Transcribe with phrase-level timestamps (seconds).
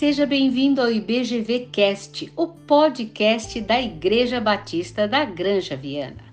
[0.00, 6.24] Seja bem-vindo ao IBGV Cast, o podcast da Igreja Batista da Granja Viana.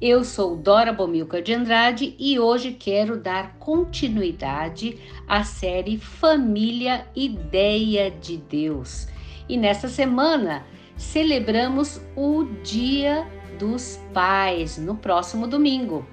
[0.00, 4.96] Eu sou Dora Bomilca de Andrade e hoje quero dar continuidade
[5.26, 9.08] à série Família Ideia de Deus.
[9.48, 10.64] E nesta semana
[10.96, 13.26] celebramos o Dia
[13.58, 16.06] dos Pais, no próximo domingo.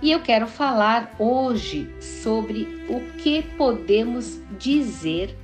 [0.00, 5.36] E eu quero falar hoje sobre o que podemos dizer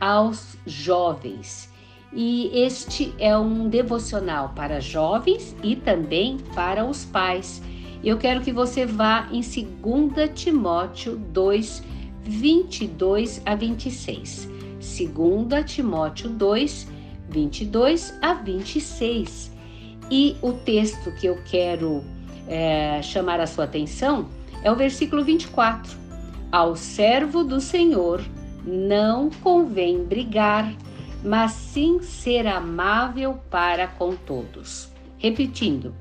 [0.00, 1.70] aos jovens.
[2.12, 7.62] E este é um devocional para jovens e também para os pais.
[8.02, 11.82] Eu quero que você vá em 2 Timóteo 2,
[12.22, 14.48] 22 a 26.
[14.78, 16.88] 2 Timóteo 2,
[17.28, 19.52] 22 a 26.
[20.10, 22.02] E o texto que eu quero
[22.46, 24.28] é, chamar a sua atenção
[24.62, 25.98] é o versículo 24.
[26.50, 28.24] Ao servo do Senhor
[28.68, 30.76] não convém brigar,
[31.24, 34.92] mas sim ser amável para com todos.
[35.16, 35.94] Repetindo,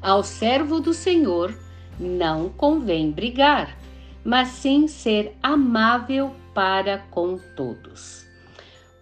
[0.00, 1.58] ao servo do Senhor
[1.98, 3.76] não convém brigar,
[4.24, 8.24] mas sim ser amável para com todos.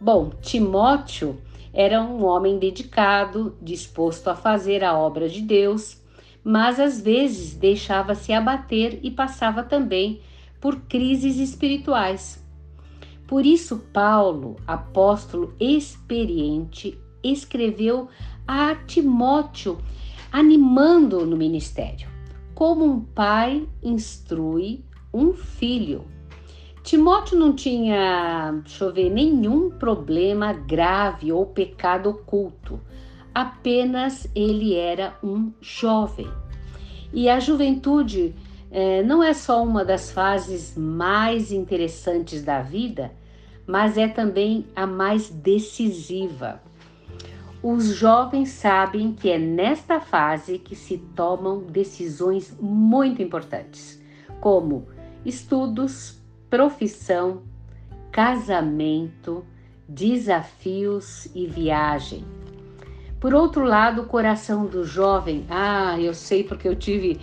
[0.00, 1.38] Bom, Timóteo
[1.72, 6.02] era um homem dedicado, disposto a fazer a obra de Deus,
[6.42, 10.20] mas às vezes deixava-se abater e passava também
[10.60, 12.43] por crises espirituais.
[13.26, 18.08] Por isso, Paulo, apóstolo experiente, escreveu
[18.46, 19.78] a Timóteo,
[20.30, 22.08] animando no ministério,
[22.54, 26.04] como um pai instrui um filho.
[26.82, 32.78] Timóteo não tinha, deixa eu ver, nenhum problema grave ou pecado oculto,
[33.34, 36.28] apenas ele era um jovem.
[37.10, 38.34] E a juventude
[38.70, 43.12] é, não é só uma das fases mais interessantes da vida,
[43.66, 46.60] mas é também a mais decisiva.
[47.62, 54.02] Os jovens sabem que é nesta fase que se tomam decisões muito importantes,
[54.40, 54.86] como
[55.24, 56.20] estudos,
[56.50, 57.42] profissão,
[58.12, 59.44] casamento,
[59.88, 62.24] desafios e viagem.
[63.18, 67.18] Por outro lado, o coração do jovem, ah, eu sei porque eu tive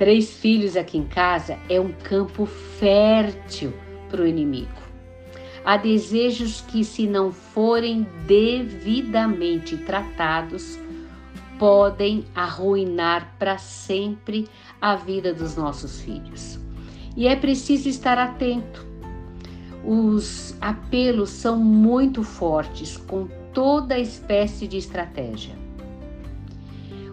[0.00, 3.70] Três filhos aqui em casa é um campo fértil
[4.08, 4.79] para o inimigo.
[5.64, 10.78] Há desejos que, se não forem devidamente tratados,
[11.58, 14.48] podem arruinar para sempre
[14.80, 16.58] a vida dos nossos filhos.
[17.16, 18.86] E é preciso estar atento.
[19.84, 25.54] Os apelos são muito fortes, com toda espécie de estratégia.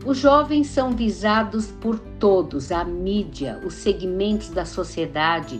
[0.06, 5.60] Os jovens são visados por todos, a mídia, os segmentos da sociedade,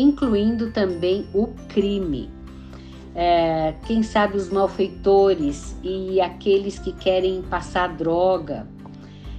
[0.00, 2.30] incluindo também o crime.
[3.14, 8.66] É, quem sabe os malfeitores e aqueles que querem passar droga.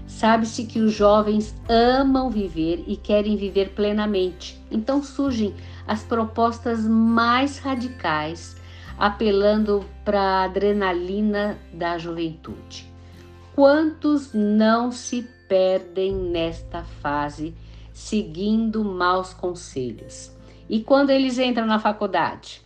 [0.07, 4.59] Sabe-se que os jovens amam viver e querem viver plenamente.
[4.71, 5.53] Então surgem
[5.85, 8.55] as propostas mais radicais,
[8.97, 12.91] apelando para a adrenalina da juventude.
[13.53, 17.53] Quantos não se perdem nesta fase
[17.93, 20.36] seguindo maus conselhos?
[20.69, 22.61] E quando eles entram na faculdade?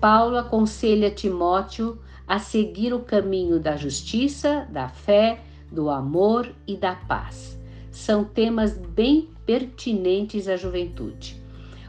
[0.00, 5.40] Paulo aconselha Timóteo a seguir o caminho da justiça, da fé,
[5.70, 7.58] do amor e da paz.
[7.90, 11.40] São temas bem pertinentes à juventude.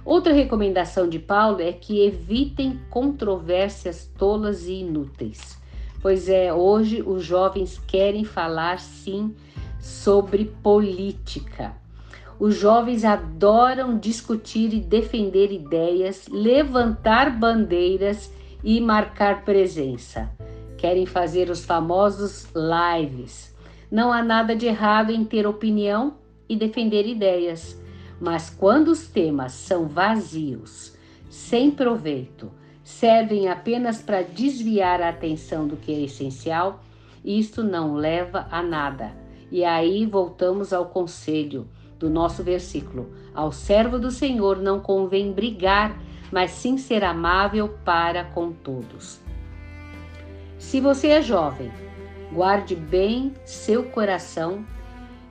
[0.05, 5.59] Outra recomendação de Paulo é que evitem controvérsias tolas e inúteis.
[6.01, 9.35] Pois é, hoje os jovens querem falar sim
[9.81, 11.75] sobre política.
[12.39, 18.31] Os jovens adoram discutir e defender ideias, levantar bandeiras
[18.63, 20.29] e marcar presença.
[20.77, 23.55] Querem fazer os famosos lives.
[23.89, 26.15] Não há nada de errado em ter opinião
[26.47, 27.81] e defender ideias,
[28.21, 30.95] mas quando os temas são vazios,
[31.29, 32.51] sem proveito,
[32.83, 36.83] servem apenas para desviar a atenção do que é essencial,
[37.25, 39.11] isto não leva a nada.
[39.51, 41.67] E aí voltamos ao conselho
[41.99, 45.99] do nosso versículo: Ao servo do Senhor não convém brigar,
[46.31, 49.19] mas sim ser amável para com todos.
[50.57, 51.71] Se você é jovem,
[52.31, 54.65] guarde bem seu coração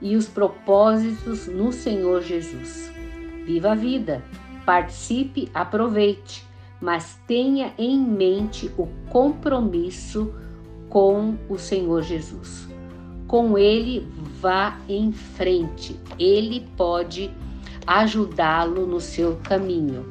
[0.00, 2.90] e os propósitos no Senhor Jesus.
[3.44, 4.22] Viva a vida,
[4.64, 6.46] participe, aproveite
[6.80, 10.34] mas tenha em mente o compromisso
[10.88, 12.68] com o Senhor Jesus.
[13.26, 14.06] Com ele,
[14.40, 17.30] vá em frente, ele pode
[17.86, 20.08] ajudá-lo no seu caminho.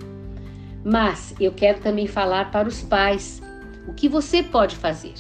[0.84, 3.42] Mas eu quero também falar para os pais
[3.88, 5.14] o que você pode fazer.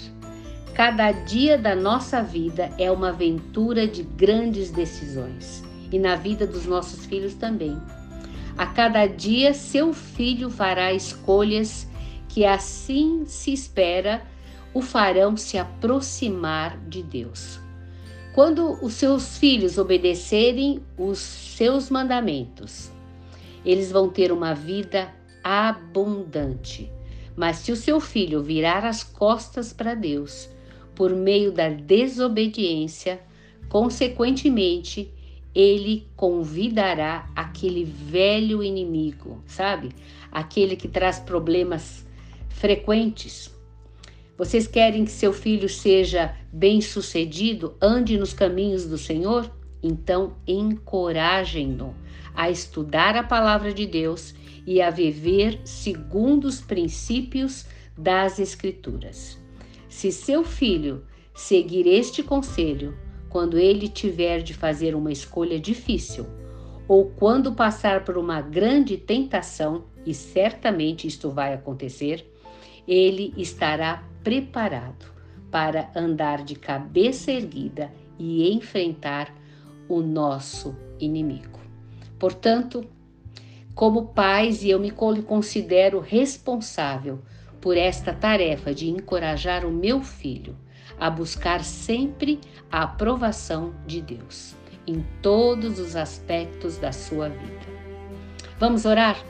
[0.73, 6.65] Cada dia da nossa vida é uma aventura de grandes decisões e na vida dos
[6.65, 7.77] nossos filhos também.
[8.57, 11.87] A cada dia, seu filho fará escolhas
[12.27, 14.21] que, assim se espera,
[14.73, 17.64] o farão se aproximar de Deus.
[18.35, 22.91] Quando os seus filhos obedecerem os seus mandamentos,
[23.63, 25.09] eles vão ter uma vida
[25.41, 26.91] abundante.
[27.33, 30.49] Mas se o seu filho virar as costas para Deus
[30.93, 33.21] por meio da desobediência,
[33.69, 35.09] consequentemente,
[35.55, 39.91] ele convidará aquele velho inimigo, sabe?
[40.29, 42.05] Aquele que traz problemas
[42.49, 43.54] frequentes.
[44.37, 49.49] Vocês querem que seu filho seja bem-sucedido, ande nos caminhos do Senhor?
[49.81, 51.95] Então, encorajem-no
[52.33, 54.35] a estudar a palavra de Deus
[54.67, 57.65] e a viver segundo os princípios
[57.97, 59.39] das Escrituras.
[59.87, 62.97] Se seu filho seguir este conselho,
[63.29, 66.25] quando ele tiver de fazer uma escolha difícil,
[66.87, 72.29] ou quando passar por uma grande tentação, e certamente isto vai acontecer,
[72.87, 75.05] ele estará preparado
[75.51, 79.31] para andar de cabeça erguida e enfrentar
[79.87, 81.59] o nosso inimigo.
[82.17, 82.89] Portanto,
[83.75, 87.21] como pais, e eu me considero responsável
[87.61, 90.57] por esta tarefa de encorajar o meu filho
[90.99, 92.39] a buscar sempre
[92.71, 94.55] a aprovação de Deus
[94.87, 97.75] em todos os aspectos da sua vida.
[98.59, 99.23] Vamos orar?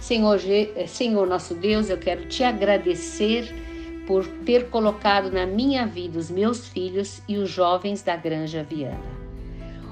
[0.00, 0.40] Senhor,
[0.86, 3.67] Senhor nosso Deus, eu quero te agradecer
[4.08, 9.18] por ter colocado na minha vida os meus filhos e os jovens da Granja Viana.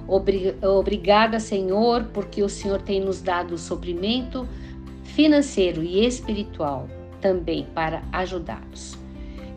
[0.09, 4.49] Obrigada, Senhor, porque o Senhor tem nos dado o suprimento
[5.05, 6.89] financeiro e espiritual
[7.21, 8.97] também para ajudá-los.